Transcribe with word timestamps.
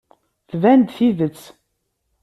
Tban-d 0.51 0.87
tidet. 0.95 1.41